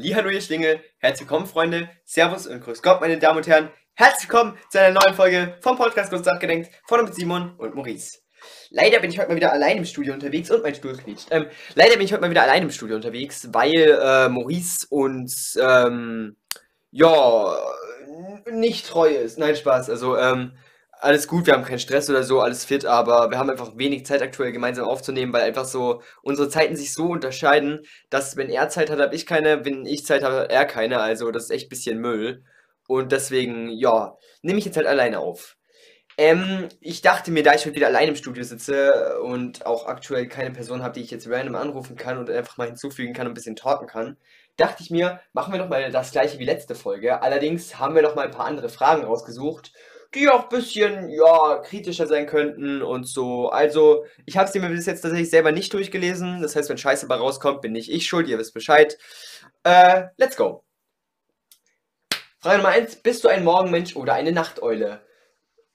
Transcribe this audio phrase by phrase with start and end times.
[0.00, 4.30] Hallihallo ihr Schlingel, herzlich willkommen Freunde, Servus und Grüß Gott meine Damen und Herren, herzlich
[4.30, 8.16] willkommen zu einer neuen Folge vom Podcast Kurz nachgedenkt von mit Simon und Maurice.
[8.70, 11.26] Leider bin ich heute mal wieder allein im Studio unterwegs und mein Stuhl quietscht.
[11.30, 15.58] Ähm, leider bin ich heute mal wieder allein im Studio unterwegs, weil äh, Maurice uns,
[15.60, 16.36] ähm,
[16.90, 17.58] ja,
[18.50, 19.38] nicht treu ist.
[19.38, 20.52] Nein, Spaß, also, ähm,
[21.00, 24.06] alles gut, wir haben keinen Stress oder so, alles fit, aber wir haben einfach wenig
[24.06, 28.68] Zeit aktuell gemeinsam aufzunehmen, weil einfach so unsere Zeiten sich so unterscheiden, dass wenn er
[28.68, 31.50] Zeit hat, habe ich keine, wenn ich Zeit habe, hat er keine, also das ist
[31.50, 32.44] echt ein bisschen Müll.
[32.86, 35.56] Und deswegen, ja, nehme ich jetzt halt alleine auf.
[36.18, 40.28] Ähm, ich dachte mir, da ich heute wieder allein im Studio sitze und auch aktuell
[40.28, 43.32] keine Person habe, die ich jetzt random anrufen kann und einfach mal hinzufügen kann und
[43.32, 44.16] ein bisschen talken kann,
[44.56, 47.22] dachte ich mir, machen wir doch mal das gleiche wie letzte Folge.
[47.22, 49.72] Allerdings haben wir noch mal ein paar andere Fragen rausgesucht
[50.14, 53.48] die auch ein bisschen, ja, kritischer sein könnten und so.
[53.50, 56.42] Also, ich habe sie mir bis jetzt tatsächlich selber nicht durchgelesen.
[56.42, 58.98] Das heißt, wenn Scheiße bei rauskommt, bin nicht ich schuld, ihr wisst Bescheid.
[59.64, 60.64] Äh, let's go.
[62.40, 62.96] Frage Nummer 1.
[63.02, 65.02] Bist du ein Morgenmensch oder eine Nachteule?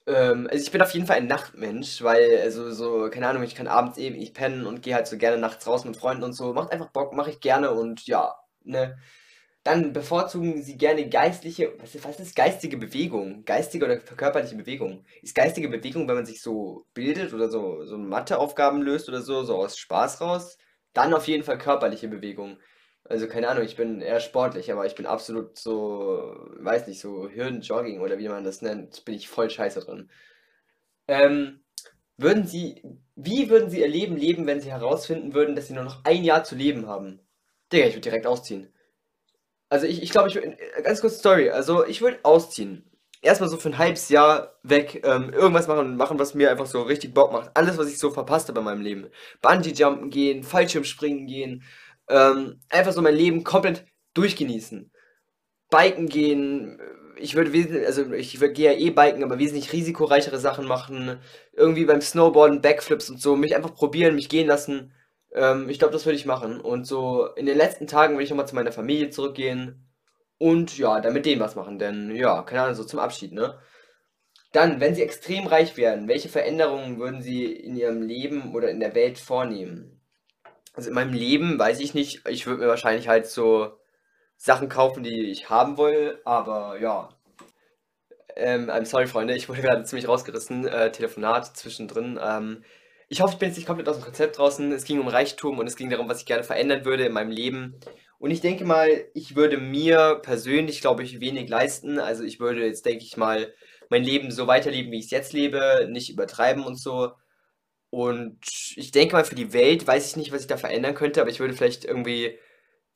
[0.06, 3.54] Ähm, also ich bin auf jeden Fall ein Nachtmensch, weil, also so, keine Ahnung, ich
[3.54, 6.32] kann abends ewig nicht pennen und gehe halt so gerne nachts raus mit Freunden und
[6.32, 6.52] so.
[6.52, 8.98] Macht einfach Bock, mache ich gerne und ja, ne.
[9.66, 13.44] Dann bevorzugen sie gerne geistliche, was ist, was ist geistige Bewegung?
[13.44, 15.04] Geistige oder körperliche Bewegung?
[15.22, 19.42] Ist geistige Bewegung, wenn man sich so bildet oder so, so Matheaufgaben löst oder so,
[19.42, 20.56] so aus Spaß raus?
[20.92, 22.60] Dann auf jeden Fall körperliche Bewegung.
[23.02, 27.28] Also keine Ahnung, ich bin eher sportlich, aber ich bin absolut so, weiß nicht, so
[27.28, 30.08] Hirnjogging oder wie man das nennt, bin ich voll scheiße drin.
[31.08, 31.64] Ähm,
[32.16, 32.84] würden Sie,
[33.16, 36.22] wie würden Sie Ihr Leben leben, wenn Sie herausfinden würden, dass Sie nur noch ein
[36.22, 37.20] Jahr zu leben haben?
[37.72, 38.72] Digga, ich würde direkt ausziehen.
[39.68, 42.84] Also ich, ich glaube, ich würde, ganz kurze Story, also ich würde ausziehen.
[43.22, 46.82] Erstmal so für ein halbes Jahr weg, ähm, irgendwas machen, machen, was mir einfach so
[46.82, 47.50] richtig Bock macht.
[47.54, 49.08] Alles, was ich so verpasst habe in meinem Leben.
[49.42, 51.64] Bungee-Jumpen gehen, Fallschirmspringen gehen,
[52.08, 54.92] ähm, einfach so mein Leben komplett durchgenießen.
[55.70, 56.78] Biken gehen,
[57.16, 57.50] ich würde
[57.86, 61.18] also ich würde gehe ja eh biken, aber wesentlich risikoreichere Sachen machen.
[61.52, 64.92] Irgendwie beim Snowboarden, Backflips und so, mich einfach probieren, mich gehen lassen.
[65.34, 66.60] Ähm, ich glaube, das würde ich machen.
[66.60, 69.88] Und so in den letzten Tagen würde ich nochmal zu meiner Familie zurückgehen.
[70.38, 71.78] Und ja, dann mit denen was machen.
[71.78, 73.58] Denn ja, keine Ahnung, so zum Abschied, ne?
[74.52, 78.80] Dann, wenn Sie extrem reich wären, welche Veränderungen würden Sie in Ihrem Leben oder in
[78.80, 80.00] der Welt vornehmen?
[80.74, 82.26] Also in meinem Leben weiß ich nicht.
[82.28, 83.78] Ich würde mir wahrscheinlich halt so
[84.36, 86.20] Sachen kaufen, die ich haben will.
[86.24, 87.08] Aber ja.
[88.36, 90.66] Ähm, I'm sorry, Freunde, ich wurde gerade ziemlich rausgerissen.
[90.68, 92.18] Äh, Telefonat zwischendrin.
[92.22, 92.62] Ähm,
[93.08, 94.72] ich hoffe, ich bin jetzt nicht komplett aus dem Konzept draußen.
[94.72, 97.30] Es ging um Reichtum und es ging darum, was ich gerne verändern würde in meinem
[97.30, 97.78] Leben.
[98.18, 101.98] Und ich denke mal, ich würde mir persönlich, glaube ich, wenig leisten.
[101.98, 103.52] Also ich würde jetzt, denke ich mal,
[103.90, 107.12] mein Leben so weiterleben, wie ich es jetzt lebe, nicht übertreiben und so.
[107.90, 108.38] Und
[108.76, 111.30] ich denke mal, für die Welt weiß ich nicht, was ich da verändern könnte, aber
[111.30, 112.38] ich würde vielleicht irgendwie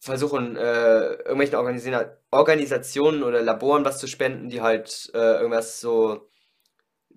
[0.00, 6.28] versuchen, äh, irgendwelchen Organisa Organisationen oder Laboren was zu spenden, die halt äh, irgendwas so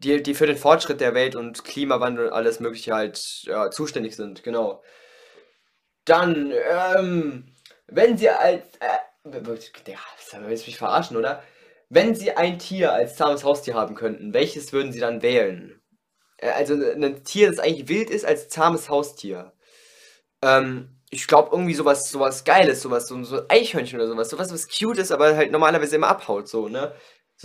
[0.04, 4.16] die, die für den Fortschritt der Welt und Klimawandel und alles Mögliche halt ja, zuständig
[4.16, 4.84] sind, genau.
[6.06, 6.52] Dann,
[6.98, 7.56] ähm,
[7.88, 9.46] wenn sie als, äh, das
[10.42, 11.44] willst mich verarschen, oder?
[11.90, 15.82] Wenn sie ein Tier als zahmes Haustier haben könnten, welches würden sie dann wählen?
[16.38, 19.54] Äh, also ein Tier, das eigentlich wild ist, als zahmes Haustier.
[20.42, 24.68] Ähm, ich glaube irgendwie sowas, sowas Geiles, sowas, so, so Eichhörnchen oder sowas, sowas, was
[24.68, 26.94] cute ist, aber halt normalerweise immer abhaut, so, ne?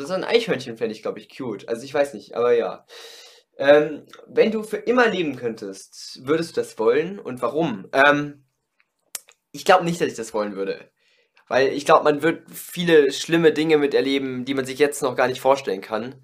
[0.07, 1.69] So, ein Eichhörnchen fände ich, glaube ich, cute.
[1.69, 2.87] Also ich weiß nicht, aber ja.
[3.59, 7.89] Ähm, wenn du für immer leben könntest, würdest du das wollen und warum?
[7.93, 8.45] Ähm,
[9.53, 10.91] ich glaube nicht, dass ich das wollen würde.
[11.49, 15.29] Weil ich glaube, man wird viele schlimme Dinge miterleben, die man sich jetzt noch gar
[15.29, 16.23] nicht vorstellen kann.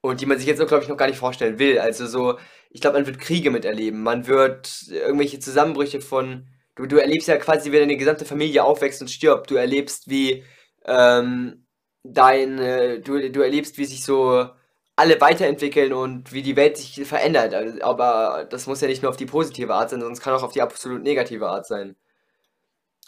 [0.00, 1.78] Und die man sich jetzt, glaube ich, noch gar nicht vorstellen will.
[1.78, 2.38] Also so,
[2.70, 4.02] ich glaube, man wird Kriege miterleben.
[4.02, 6.48] Man wird irgendwelche Zusammenbrüche von.
[6.76, 9.50] Du, du erlebst ja quasi, wie deine gesamte Familie aufwächst und stirbt.
[9.50, 10.44] Du erlebst, wie
[10.86, 11.63] ähm,
[12.04, 14.48] dein, äh, du, du erlebst, wie sich so
[14.96, 17.82] alle weiterentwickeln und wie die Welt sich verändert.
[17.82, 20.42] Aber das muss ja nicht nur auf die positive Art sein, sondern es kann auch
[20.44, 21.96] auf die absolut negative Art sein.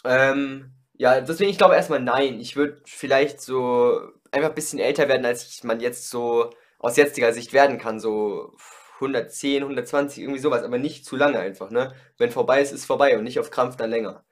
[0.03, 2.39] Ähm, ja, deswegen, ich glaube erstmal nein.
[2.39, 4.01] Ich würde vielleicht so
[4.31, 7.99] einfach ein bisschen älter werden, als man jetzt so aus jetziger Sicht werden kann.
[7.99, 8.55] So
[8.95, 11.93] 110, 120, irgendwie sowas, aber nicht zu lange einfach, ne?
[12.17, 14.25] Wenn vorbei ist, ist vorbei und nicht auf Krampf dann länger.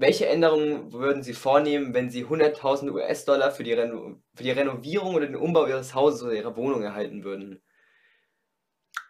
[0.00, 5.26] Welche Änderungen würden Sie vornehmen, wenn Sie 100.000 US-Dollar für die, für die Renovierung oder
[5.26, 7.60] den Umbau Ihres Hauses oder Ihrer Wohnung erhalten würden?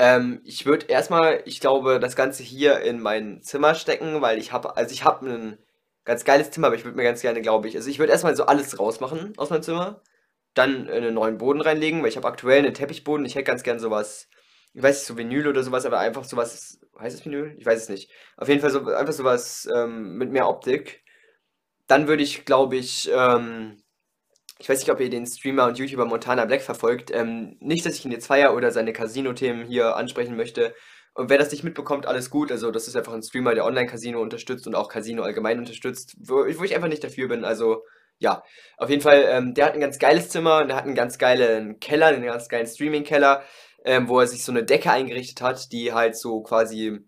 [0.00, 4.50] Ähm, ich würde erstmal, ich glaube, das Ganze hier in mein Zimmer stecken, weil ich
[4.50, 5.58] habe, also ich habe ein
[6.04, 8.34] ganz geiles Zimmer, aber ich würde mir ganz gerne, glaube ich, also ich würde erstmal
[8.34, 10.02] so alles rausmachen aus meinem Zimmer,
[10.54, 13.78] dann einen neuen Boden reinlegen, weil ich habe aktuell einen Teppichboden, ich hätte ganz gern
[13.78, 14.28] sowas,
[14.72, 17.54] ich weiß nicht, so Vinyl oder sowas, aber einfach sowas heißt es Vinyl?
[17.58, 18.10] Ich weiß es nicht.
[18.36, 21.02] Auf jeden Fall so, einfach sowas ähm, mit mehr Optik.
[21.86, 23.82] dann würde ich, glaube ich, ähm,
[24.60, 27.10] ich weiß nicht, ob ihr den Streamer und YouTuber Montana Black verfolgt.
[27.12, 30.74] Ähm, nicht, dass ich ihn jetzt feier oder seine Casino-Themen hier ansprechen möchte.
[31.14, 32.52] Und wer das nicht mitbekommt, alles gut.
[32.52, 36.44] Also, das ist einfach ein Streamer, der Online-Casino unterstützt und auch Casino allgemein unterstützt, wo,
[36.44, 37.44] wo ich einfach nicht dafür bin.
[37.44, 37.84] Also,
[38.18, 38.42] ja,
[38.76, 41.80] auf jeden Fall, ähm, der hat ein ganz geiles Zimmer, der hat einen ganz geilen
[41.80, 43.42] Keller, einen ganz geilen Streaming-Keller,
[43.84, 47.00] ähm, wo er sich so eine Decke eingerichtet hat, die halt so quasi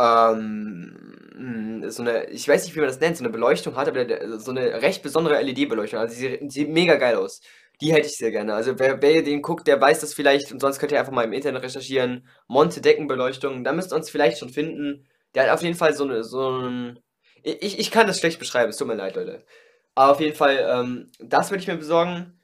[0.00, 4.38] ähm, so eine, ich weiß nicht, wie man das nennt, so eine Beleuchtung hat, aber
[4.38, 5.98] so eine recht besondere LED-Beleuchtung.
[5.98, 7.40] Also sie sieht mega geil aus.
[7.80, 8.54] Die hätte ich sehr gerne.
[8.54, 11.24] Also wer, wer den guckt, der weiß das vielleicht und sonst könnt ihr einfach mal
[11.24, 12.26] im Internet recherchieren.
[12.46, 15.06] Monte Deckenbeleuchtung, da müsst ihr uns vielleicht schon finden.
[15.34, 16.98] Der hat auf jeden Fall so eine, so ein.
[17.42, 19.44] Ich, ich kann das schlecht beschreiben, es tut mir leid, Leute.
[19.94, 22.39] Aber auf jeden Fall, ähm, das würde ich mir besorgen.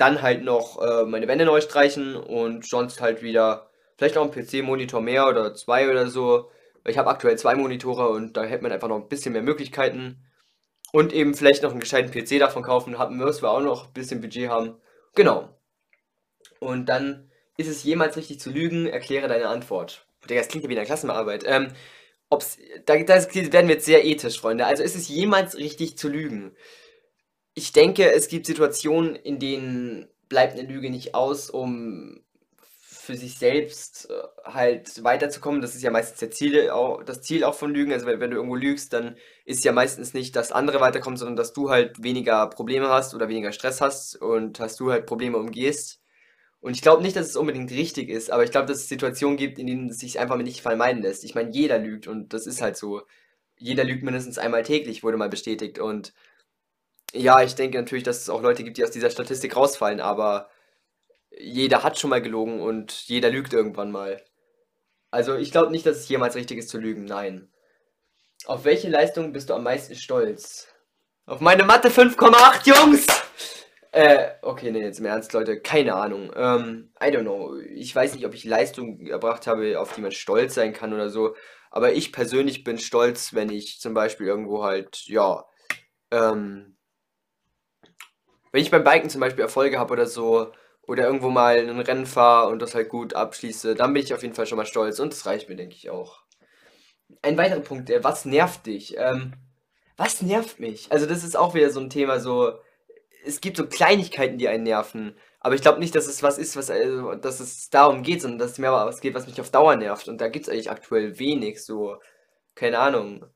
[0.00, 4.30] Dann halt noch äh, meine Wände neu streichen und sonst halt wieder vielleicht auch ein
[4.30, 6.50] PC-Monitor mehr oder zwei oder so.
[6.86, 10.24] Ich habe aktuell zwei Monitore und da hätte man einfach noch ein bisschen mehr Möglichkeiten.
[10.92, 13.92] Und eben vielleicht noch einen gescheiten PC davon kaufen, haben müssen wir auch noch ein
[13.92, 14.80] bisschen Budget haben.
[15.14, 15.54] Genau.
[16.60, 18.86] Und dann ist es jemals richtig zu lügen?
[18.86, 20.06] Erkläre deine Antwort.
[20.26, 21.44] Das klingt ja wie eine Klassenarbeit.
[21.46, 21.72] Ähm,
[22.30, 22.56] ob's,
[22.86, 24.64] da, da werden wir jetzt sehr ethisch, Freunde.
[24.64, 26.56] Also ist es jemals richtig zu lügen?
[27.54, 32.20] Ich denke, es gibt Situationen, in denen bleibt eine Lüge nicht aus, um
[33.10, 34.14] für sich selbst äh,
[34.44, 35.60] halt weiterzukommen.
[35.60, 36.70] Das ist ja meistens der Ziel,
[37.06, 37.92] das Ziel auch von Lügen.
[37.92, 41.36] Also wenn, wenn du irgendwo lügst, dann ist ja meistens nicht, dass andere weiterkommen, sondern
[41.36, 45.38] dass du halt weniger Probleme hast oder weniger Stress hast und dass du halt Probleme
[45.38, 46.00] umgehst.
[46.60, 49.36] Und ich glaube nicht, dass es unbedingt richtig ist, aber ich glaube, dass es Situationen
[49.38, 51.24] gibt, in denen es sich einfach nicht vermeiden lässt.
[51.24, 53.02] Ich meine, jeder lügt und das ist halt so.
[53.58, 55.78] Jeder lügt mindestens einmal täglich, wurde mal bestätigt.
[55.78, 56.12] Und
[57.12, 60.50] ja, ich denke natürlich, dass es auch Leute gibt, die aus dieser Statistik rausfallen, aber
[61.38, 64.22] jeder hat schon mal gelogen und jeder lügt irgendwann mal.
[65.10, 67.52] Also ich glaube nicht, dass es jemals richtig ist zu lügen, nein.
[68.46, 70.68] Auf welche Leistung bist du am meisten stolz?
[71.26, 73.06] Auf meine Mathe 5,8, Jungs!
[73.92, 76.30] Äh, okay, nee, jetzt im Ernst, Leute, keine Ahnung.
[76.36, 77.58] Ähm, I don't know.
[77.58, 81.10] Ich weiß nicht, ob ich Leistung erbracht habe, auf die man stolz sein kann oder
[81.10, 81.34] so.
[81.70, 85.44] Aber ich persönlich bin stolz, wenn ich zum Beispiel irgendwo halt, ja,
[86.12, 86.76] ähm,
[88.52, 90.52] wenn ich beim Biken zum Beispiel Erfolge habe oder so,
[90.90, 94.22] oder irgendwo mal ein Rennen fahre und das halt gut abschließe, dann bin ich auf
[94.22, 96.22] jeden Fall schon mal stolz und das reicht mir, denke ich auch.
[97.22, 98.96] Ein weiterer Punkt, was nervt dich?
[98.98, 99.34] Ähm,
[99.96, 100.90] was nervt mich?
[100.90, 102.54] Also das ist auch wieder so ein Thema, so,
[103.24, 106.56] es gibt so Kleinigkeiten, die einen nerven, aber ich glaube nicht, dass es was ist,
[106.56, 109.50] was, also, dass es darum geht, sondern dass es mehr was geht, was mich auf
[109.50, 111.98] Dauer nervt und da gibt es eigentlich aktuell wenig, so,
[112.56, 113.26] keine Ahnung.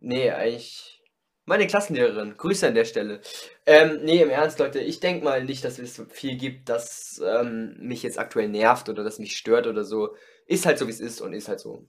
[0.00, 1.01] Nee, eigentlich
[1.44, 3.20] meine Klassenlehrerin, Grüße an der Stelle.
[3.66, 7.76] Ähm, nee, im Ernst, Leute, ich denke mal nicht, dass es viel gibt, das ähm,
[7.78, 10.14] mich jetzt aktuell nervt oder das mich stört oder so.
[10.46, 11.86] Ist halt so, wie es ist und ist halt so.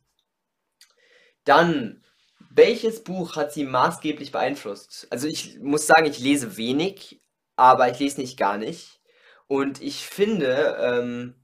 [1.44, 2.04] Dann,
[2.52, 5.08] welches Buch hat sie maßgeblich beeinflusst?
[5.10, 7.22] Also ich muss sagen, ich lese wenig,
[7.56, 9.02] aber ich lese nicht gar nicht.
[9.48, 11.36] Und ich finde, ähm,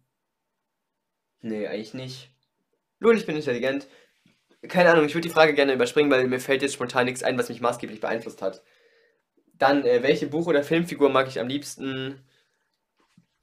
[1.42, 2.32] nee, eigentlich nicht.
[3.00, 3.88] Lul, ich bin intelligent
[4.68, 7.38] keine Ahnung, ich würde die Frage gerne überspringen, weil mir fällt jetzt spontan nichts ein,
[7.38, 8.64] was mich maßgeblich beeinflusst hat.
[9.54, 12.22] Dann, äh, welche Buch- oder Filmfigur mag ich am liebsten?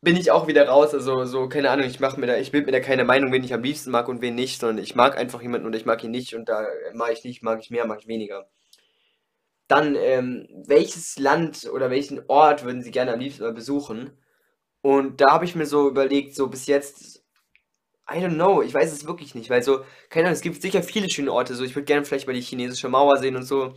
[0.03, 2.67] Bin ich auch wieder raus, also so, keine Ahnung, ich mache mir da, ich bilde
[2.67, 5.17] mir da keine Meinung, wen ich am liebsten mag und wen nicht, sondern ich mag
[5.19, 7.87] einfach jemanden und ich mag ihn nicht und da mag ich nicht, mag ich mehr,
[7.87, 8.49] mag ich weniger.
[9.69, 14.17] Dann, ähm, welches Land oder welchen Ort würden Sie gerne am liebsten mal besuchen?
[14.83, 17.26] Und da habe ich mir so überlegt, so bis jetzt
[18.09, 20.83] I don't know, ich weiß es wirklich nicht, weil so, keine Ahnung, es gibt sicher
[20.83, 23.75] viele schöne Orte, so ich würde gerne vielleicht mal die chinesische Mauer sehen und so,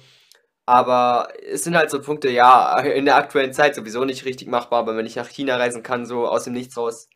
[0.65, 4.79] aber es sind halt so Punkte, ja, in der aktuellen Zeit sowieso nicht richtig machbar,
[4.81, 7.09] aber wenn ich nach China reisen kann, so aus dem Nichts raus,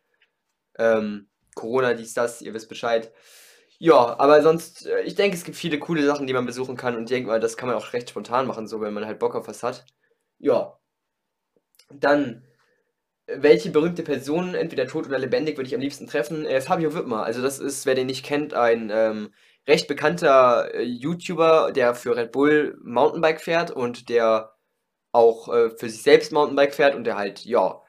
[0.78, 3.12] ähm, Corona, dies, das, ihr wisst Bescheid.
[3.78, 6.96] Ja, aber sonst, äh, ich denke, es gibt viele coole Sachen, die man besuchen kann
[6.96, 9.18] und ich denke mal, das kann man auch recht spontan machen, so wenn man halt
[9.20, 9.86] Bock auf was hat.
[10.38, 10.78] Ja.
[11.90, 12.44] Dann
[13.26, 16.44] welche berühmte Person, entweder tot oder lebendig, würde ich am liebsten treffen?
[16.46, 17.24] Äh, Fabio Wittmer.
[17.24, 19.32] Also das ist, wer den nicht kennt, ein ähm,
[19.66, 24.54] recht bekannter äh, YouTuber, der für Red Bull Mountainbike fährt und der
[25.12, 27.80] auch äh, für sich selbst Mountainbike fährt und der halt, ja,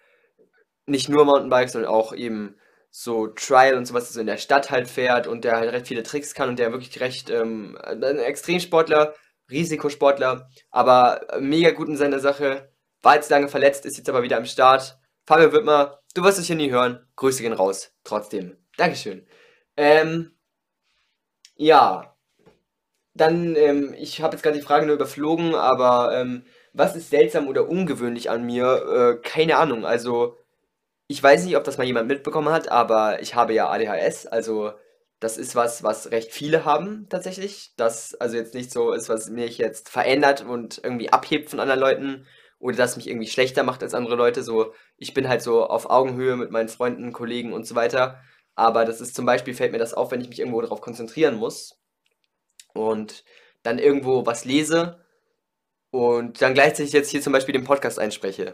[0.85, 2.55] nicht nur Mountainbike, sondern auch eben
[2.91, 6.03] so Trial und sowas so in der Stadt halt fährt und der halt recht viele
[6.03, 9.13] Tricks kann und der wirklich recht ähm, ein Extremsportler,
[9.51, 12.71] Risikosportler, aber mega gut in seiner Sache.
[13.01, 14.97] War jetzt lange verletzt, ist jetzt aber wieder am Start
[15.27, 17.05] Fabio Wittmer, du wirst es hier nie hören.
[17.15, 17.91] Grüße gehen raus.
[18.03, 18.57] Trotzdem.
[18.77, 19.25] Dankeschön.
[19.75, 20.35] Ähm,
[21.55, 22.15] ja.
[23.15, 27.47] Dann, ähm, ich habe jetzt gerade die Frage nur überflogen, aber ähm, was ist seltsam
[27.47, 29.17] oder ungewöhnlich an mir?
[29.23, 29.85] Äh, keine Ahnung.
[29.85, 30.37] Also,
[31.07, 34.27] ich weiß nicht, ob das mal jemand mitbekommen hat, aber ich habe ja ADHS.
[34.27, 34.73] Also,
[35.19, 37.73] das ist was, was recht viele haben tatsächlich.
[37.77, 41.79] Das also jetzt nicht so ist, was mich jetzt verändert und irgendwie abhebt von anderen
[41.79, 42.27] Leuten
[42.59, 44.43] oder das mich irgendwie schlechter macht als andere Leute.
[44.43, 48.21] So, ich bin halt so auf Augenhöhe mit meinen Freunden, Kollegen und so weiter.
[48.55, 51.35] Aber das ist zum Beispiel, fällt mir das auf, wenn ich mich irgendwo darauf konzentrieren
[51.35, 51.79] muss
[52.73, 53.23] und
[53.63, 55.05] dann irgendwo was lese
[55.91, 58.53] und dann gleichzeitig jetzt hier zum Beispiel den Podcast einspreche.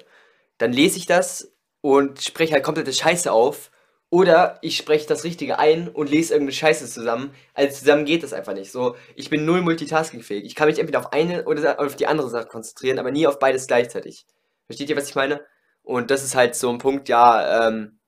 [0.58, 3.72] Dann lese ich das und spreche halt komplette Scheiße auf
[4.12, 7.34] oder ich spreche das Richtige ein und lese irgendeine Scheiße zusammen.
[7.54, 8.70] Also zusammen geht das einfach nicht.
[8.70, 10.44] So, ich bin null multitaskingfähig.
[10.44, 13.40] Ich kann mich entweder auf eine oder auf die andere Sache konzentrieren, aber nie auf
[13.40, 14.26] beides gleichzeitig.
[14.66, 15.42] Versteht ihr, was ich meine?
[15.82, 18.00] Und das ist halt so ein Punkt, ja, ähm,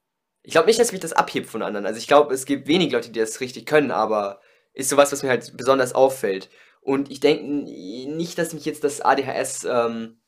[0.43, 1.85] ich glaube nicht, dass mich das abhebt von anderen.
[1.85, 4.41] Also ich glaube, es gibt wenig Leute, die das richtig können, aber
[4.73, 6.49] ist sowas, was mir halt besonders auffällt.
[6.81, 10.19] Und ich denke nicht, dass mich jetzt das ADHS, ähm,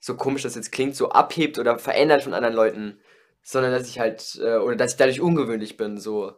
[0.00, 3.00] so komisch das jetzt klingt, so abhebt oder verändert von anderen Leuten
[3.48, 6.34] sondern dass ich halt, äh, oder dass ich dadurch ungewöhnlich bin, so.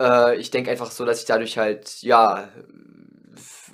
[0.00, 2.50] Äh, ich denke einfach so, dass ich dadurch halt, ja,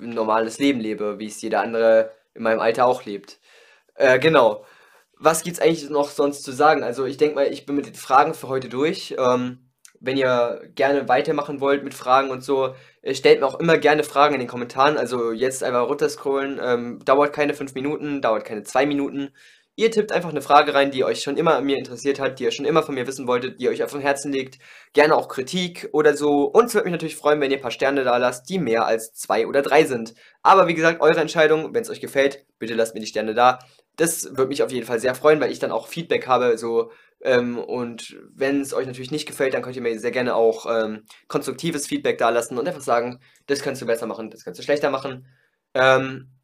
[0.01, 3.39] ein normales Leben lebe, wie es jeder andere in meinem Alter auch lebt.
[3.95, 4.65] Äh, genau.
[5.19, 6.83] Was gibt's eigentlich noch sonst zu sagen?
[6.83, 9.15] Also ich denke mal, ich bin mit den Fragen für heute durch.
[9.19, 13.77] Ähm, wenn ihr gerne weitermachen wollt mit Fragen und so, äh, stellt mir auch immer
[13.77, 14.97] gerne Fragen in den Kommentaren.
[14.97, 16.59] Also jetzt einfach runterscrollen.
[16.61, 19.31] Ähm, dauert keine fünf Minuten, dauert keine zwei Minuten.
[19.77, 22.45] Ihr tippt einfach eine Frage rein, die euch schon immer an mir interessiert hat, die
[22.45, 24.57] ihr schon immer von mir wissen wolltet, die euch auf dem Herzen liegt.
[24.93, 26.45] Gerne auch Kritik oder so.
[26.45, 28.85] Und es würde mich natürlich freuen, wenn ihr ein paar Sterne da lasst, die mehr
[28.85, 30.13] als zwei oder drei sind.
[30.43, 31.73] Aber wie gesagt, eure Entscheidung.
[31.73, 33.59] Wenn es euch gefällt, bitte lasst mir die Sterne da.
[33.97, 36.57] Das würde mich auf jeden Fall sehr freuen, weil ich dann auch Feedback habe.
[36.57, 36.91] So,
[37.21, 40.67] ähm, und wenn es euch natürlich nicht gefällt, dann könnt ihr mir sehr gerne auch
[40.69, 44.59] ähm, konstruktives Feedback da lassen und einfach sagen, das kannst du besser machen, das kannst
[44.59, 45.27] du schlechter machen.
[45.73, 46.34] Ähm,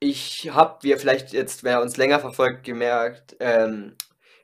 [0.00, 3.96] ich habe, wie vielleicht jetzt, wer uns länger verfolgt, gemerkt, ähm,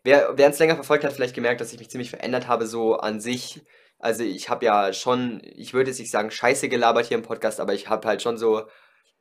[0.02, 2.96] wer, wer uns länger verfolgt hat, vielleicht gemerkt, dass ich mich ziemlich verändert habe, so
[2.96, 3.62] an sich.
[3.98, 7.60] Also ich habe ja schon, ich würde jetzt nicht sagen Scheiße gelabert hier im Podcast,
[7.60, 8.64] aber ich habe halt schon so,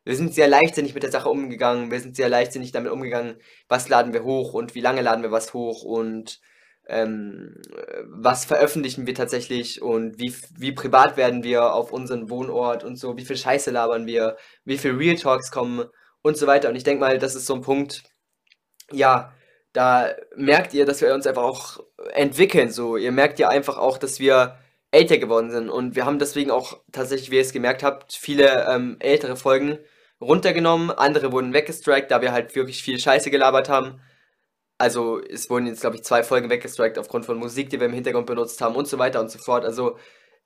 [0.04, 3.38] wir sind sehr leichtsinnig mit der Sache umgegangen, wir sind sehr leichtsinnig damit umgegangen,
[3.70, 6.42] was laden wir hoch und wie lange laden wir was hoch und
[6.88, 7.62] ähm,
[8.06, 13.16] was veröffentlichen wir tatsächlich und wie, wie privat werden wir auf unseren Wohnort und so,
[13.18, 14.36] wie viel Scheiße labern wir,
[14.66, 15.86] wie viel Real Talks kommen
[16.24, 16.70] und so weiter.
[16.70, 18.04] Und ich denke mal, das ist so ein Punkt,
[18.92, 19.34] ja,
[19.74, 21.80] da merkt ihr, dass wir uns einfach auch
[22.14, 22.72] entwickeln.
[22.72, 24.58] So, ihr merkt ja einfach auch, dass wir
[24.92, 25.70] älter geworden sind.
[25.70, 29.80] Und wir haben deswegen auch tatsächlich, wie ihr es gemerkt habt, viele ähm, ältere Folgen
[30.22, 30.92] runtergenommen.
[30.92, 34.02] Andere wurden weggestrikt, da wir halt wirklich viel Scheiße gelabert haben.
[34.78, 37.94] Also es wurden jetzt, glaube ich, zwei Folgen weggestrikt aufgrund von Musik, die wir im
[37.94, 39.66] Hintergrund benutzt haben und so weiter und so fort.
[39.66, 39.98] Also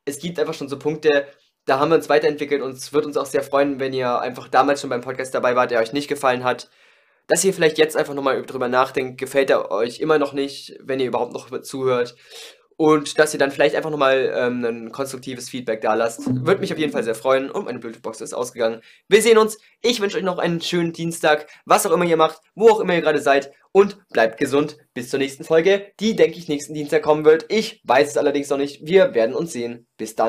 [0.06, 1.28] es gibt einfach schon so Punkte,
[1.68, 4.48] da haben wir uns weiterentwickelt und es wird uns auch sehr freuen, wenn ihr einfach
[4.48, 6.70] damals schon beim Podcast dabei wart, der euch nicht gefallen hat.
[7.28, 11.02] Dass ihr vielleicht jetzt einfach nochmal drüber nachdenkt, gefällt er euch immer noch nicht, wenn
[11.02, 12.16] ihr überhaupt noch zuhört.
[12.78, 16.22] Und dass ihr dann vielleicht einfach nochmal ähm, ein konstruktives Feedback da lasst.
[16.28, 17.50] Würde mich auf jeden Fall sehr freuen.
[17.50, 18.82] Und meine Bluetooth-Box ist ausgegangen.
[19.10, 19.58] Wir sehen uns.
[19.82, 21.48] Ich wünsche euch noch einen schönen Dienstag.
[21.66, 23.52] Was auch immer ihr macht, wo auch immer ihr gerade seid.
[23.72, 24.78] Und bleibt gesund.
[24.94, 27.46] Bis zur nächsten Folge, die, denke ich, nächsten Dienstag kommen wird.
[27.50, 28.86] Ich weiß es allerdings noch nicht.
[28.86, 29.88] Wir werden uns sehen.
[29.98, 30.26] Bis dann.